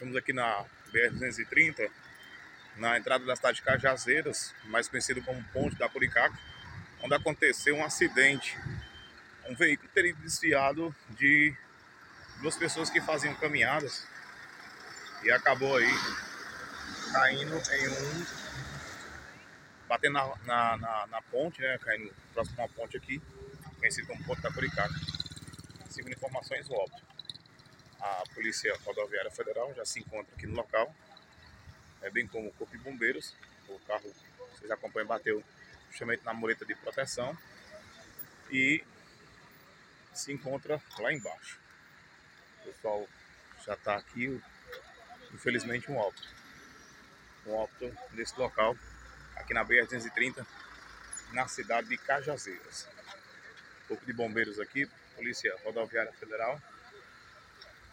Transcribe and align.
Estamos 0.00 0.16
aqui 0.16 0.32
na 0.32 0.64
BR-230, 0.94 1.90
na 2.76 2.96
entrada 2.96 3.22
da 3.22 3.36
cidade 3.36 3.56
de 3.56 3.62
Cajazeiras, 3.62 4.54
mais 4.64 4.88
conhecido 4.88 5.20
como 5.20 5.44
Ponte 5.52 5.76
da 5.76 5.90
Curicaca, 5.90 6.34
onde 7.02 7.12
aconteceu 7.12 7.76
um 7.76 7.84
acidente. 7.84 8.58
Um 9.46 9.54
veículo 9.54 9.90
teria 9.92 10.14
desviado 10.14 10.96
de 11.10 11.54
duas 12.40 12.56
pessoas 12.56 12.88
que 12.88 12.98
faziam 12.98 13.34
caminhadas 13.34 14.06
e 15.22 15.30
acabou 15.30 15.76
aí 15.76 15.92
caindo 17.12 17.60
em 17.70 17.88
um. 17.88 18.26
batendo 19.86 20.14
na, 20.14 20.34
na, 20.46 20.76
na, 20.78 21.06
na 21.08 21.22
ponte, 21.30 21.60
né? 21.60 21.76
Caindo 21.76 22.10
próximo 22.32 22.58
a 22.58 22.64
uma 22.64 22.68
ponte 22.70 22.96
aqui, 22.96 23.20
conhecido 23.78 24.06
como 24.06 24.24
Ponte 24.24 24.40
da 24.40 24.50
Curicaca. 24.50 24.94
Segundo 25.90 26.14
informações, 26.14 26.66
o. 26.70 27.19
A 28.00 28.24
Polícia 28.34 28.74
Rodoviária 28.84 29.30
Federal 29.30 29.74
já 29.74 29.84
se 29.84 30.00
encontra 30.00 30.34
aqui 30.34 30.46
no 30.46 30.54
local, 30.54 30.94
é 32.00 32.10
bem 32.10 32.26
como 32.26 32.48
o 32.48 32.52
Corpo 32.52 32.76
de 32.76 32.82
Bombeiros. 32.82 33.34
O 33.68 33.78
carro, 33.80 34.10
vocês 34.52 34.70
acompanham, 34.70 35.06
bateu 35.06 35.44
justamente 35.90 36.24
na 36.24 36.32
mureta 36.32 36.64
de 36.64 36.74
proteção 36.76 37.36
e 38.50 38.82
se 40.14 40.32
encontra 40.32 40.82
lá 40.98 41.12
embaixo. 41.12 41.60
O 42.60 42.64
pessoal 42.64 43.06
já 43.66 43.74
está 43.74 43.96
aqui, 43.96 44.42
infelizmente, 45.34 45.90
um 45.90 45.98
óbito. 45.98 46.28
Um 47.46 47.52
óbito 47.52 47.94
nesse 48.12 48.38
local, 48.38 48.76
aqui 49.36 49.52
na 49.52 49.64
BR-230, 49.64 50.46
na 51.32 51.46
cidade 51.48 51.88
de 51.88 51.98
Cajazeiras. 51.98 52.88
Corpo 53.86 54.06
de 54.06 54.12
Bombeiros 54.14 54.58
aqui, 54.58 54.86
Polícia 55.16 55.54
Rodoviária 55.64 56.12
Federal 56.14 56.60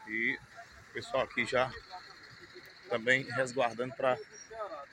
e 0.07 0.39
o 0.89 0.93
pessoal 0.93 1.23
aqui 1.23 1.45
já 1.45 1.71
também 2.89 3.23
resguardando 3.23 3.93
para 3.95 4.17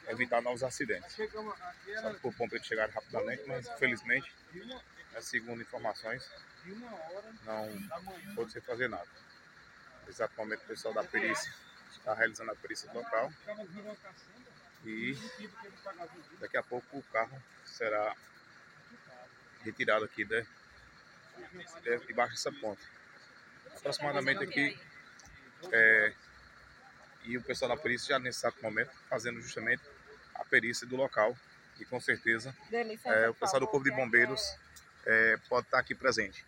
evitar 0.08 0.42
novos 0.42 0.62
acidentes. 0.62 1.12
Só 1.12 2.12
que 2.14 2.26
o 2.26 2.32
bombeiro 2.32 2.64
chegar 2.64 2.88
rapidamente, 2.90 3.42
mas 3.46 3.66
infelizmente, 3.68 4.32
né, 4.52 4.80
segundo 5.20 5.62
informações, 5.62 6.28
não 7.44 8.34
pode 8.34 8.52
ser 8.52 8.60
fazer 8.62 8.88
nada. 8.88 9.08
Exato 10.08 10.34
momento 10.36 10.62
o 10.62 10.66
pessoal 10.66 10.92
da 10.92 11.04
perícia 11.04 11.52
está 11.92 12.14
realizando 12.14 12.50
a 12.50 12.56
perícia 12.56 12.88
do 12.90 12.98
local 12.98 13.32
e 14.84 15.16
daqui 16.38 16.56
a 16.56 16.62
pouco 16.62 16.98
o 16.98 17.02
carro 17.04 17.42
será 17.64 18.14
retirado 19.62 20.04
aqui 20.04 20.24
de, 20.24 20.46
de, 21.82 21.98
debaixo 22.06 22.34
dessa 22.34 22.52
ponte. 22.52 22.82
Aproximadamente 23.76 24.44
aqui 24.44 24.78
é, 25.72 26.12
e 27.24 27.36
o 27.36 27.42
pessoal 27.42 27.68
da 27.68 27.76
perícia 27.76 28.08
já 28.14 28.18
nesse 28.18 28.40
exato 28.40 28.62
momento 28.62 28.90
fazendo 29.08 29.40
justamente 29.40 29.82
a 30.34 30.44
perícia 30.44 30.86
do 30.86 30.96
local 30.96 31.36
e 31.80 31.84
com 31.84 32.00
certeza 32.00 32.54
é, 33.04 33.28
o 33.28 33.34
pessoal 33.34 33.60
do 33.60 33.66
Corpo 33.66 33.88
de 33.88 33.94
Bombeiros 33.94 34.56
é, 35.06 35.38
pode 35.48 35.66
estar 35.66 35.78
aqui 35.78 35.94
presente. 35.94 36.44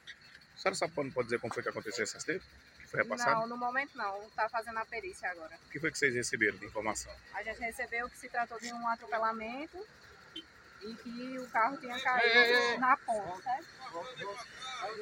A 0.55 0.58
senhora 0.58 0.75
só 0.75 0.89
pode, 0.89 1.11
pode 1.11 1.27
dizer 1.27 1.39
como 1.39 1.53
foi 1.53 1.62
que 1.62 1.69
aconteceu 1.69 2.05
esse 2.05 2.17
acidente? 2.17 2.45
Que 2.78 2.86
foi 2.86 3.03
repassado? 3.03 3.41
Não, 3.41 3.47
no 3.47 3.56
momento 3.56 3.97
não. 3.97 4.23
Está 4.23 4.48
fazendo 4.48 4.78
a 4.78 4.86
perícia 4.86 5.30
agora. 5.30 5.58
O 5.67 5.70
que 5.70 5.78
foi 5.78 5.91
que 5.91 5.98
vocês 5.98 6.14
receberam 6.14 6.56
de 6.56 6.67
informação? 6.67 7.12
A 7.34 7.42
gente 7.42 7.61
recebeu 7.61 8.08
que 8.08 8.17
se 8.17 8.28
tratou 8.28 8.58
de 8.58 8.73
um 8.73 8.89
atropelamento 8.89 9.86
e 10.34 10.95
que 10.95 11.39
o 11.39 11.48
carro 11.48 11.77
tinha 11.78 11.98
caído 12.01 12.80
na 12.80 12.97
ponte, 12.97 13.42
certo? 13.42 13.67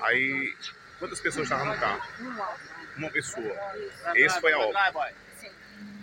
Aí, 0.03 0.57
quantas 1.05 1.21
pessoas 1.21 1.45
estavam 1.45 1.67
no 1.67 1.79
carro? 1.79 2.03
Uma. 2.19 2.57
Uma 2.97 3.11
pessoa. 3.11 3.55
Esse 4.15 4.41
foi 4.41 4.53
a 4.53 4.59
obra. 4.59 5.15
Sim, 5.39 5.51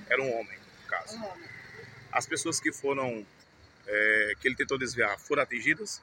Era 0.08 0.22
um 0.22 0.40
homem, 0.40 0.60
no 0.60 0.88
caso. 0.88 1.18
um 1.18 1.26
homem. 1.26 1.50
As 2.12 2.28
pessoas 2.28 2.60
que 2.60 2.72
foram, 2.72 3.26
é, 3.88 4.34
que 4.40 4.48
ele 4.48 4.56
tentou 4.56 4.78
desviar, 4.78 5.18
foram 5.18 5.42
atingidas? 5.42 6.02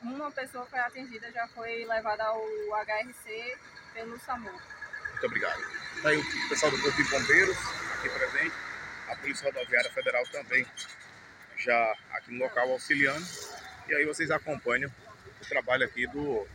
Uma 0.00 0.30
pessoa 0.30 0.64
foi 0.64 0.78
atingida, 0.78 1.30
já 1.30 1.46
foi 1.48 1.84
levada 1.84 2.24
ao 2.24 2.40
HRC 2.40 3.58
pelo 3.92 4.18
SAMU. 4.20 4.50
Muito 4.50 5.26
obrigado. 5.26 5.60
Tá 6.02 6.08
Aí 6.08 6.16
o 6.16 6.48
pessoal 6.48 6.72
do 6.72 6.80
Corpo 6.80 7.02
de 7.02 7.10
Bombeiros 7.10 7.58
aqui 7.98 8.08
presente, 8.08 8.54
a 9.08 9.16
Polícia 9.16 9.44
Rodoviária 9.44 9.90
Federal 9.92 10.26
também 10.28 10.66
já 11.58 11.94
aqui 12.12 12.32
no 12.32 12.38
local 12.38 12.70
auxiliando. 12.70 13.26
E 13.88 13.94
aí 13.94 14.06
vocês 14.06 14.30
acompanham 14.30 14.90
o 15.42 15.44
trabalho 15.46 15.84
aqui 15.84 16.06
do 16.06 16.46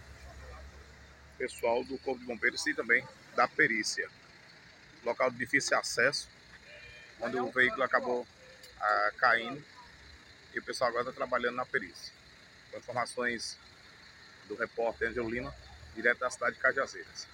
pessoal 1.37 1.83
do 1.83 1.97
Corpo 1.99 2.19
de 2.19 2.25
Bombeiros 2.25 2.65
e 2.67 2.73
também 2.73 3.05
da 3.35 3.47
perícia. 3.47 4.09
Local 5.03 5.29
de 5.29 5.37
difícil 5.37 5.77
acesso, 5.77 6.29
onde 7.19 7.37
o 7.37 7.51
veículo 7.51 7.83
acabou 7.83 8.27
ah, 8.79 9.11
caindo 9.17 9.63
e 10.53 10.59
o 10.59 10.63
pessoal 10.63 10.89
agora 10.89 11.09
está 11.09 11.15
trabalhando 11.15 11.55
na 11.55 11.65
perícia. 11.65 12.13
Com 12.71 12.77
informações 12.77 13.57
do 14.47 14.55
repórter 14.55 15.09
Angel 15.09 15.29
Lima, 15.29 15.55
direto 15.93 16.19
da 16.19 16.29
cidade 16.29 16.55
de 16.55 16.61
Cajazeiras. 16.61 17.27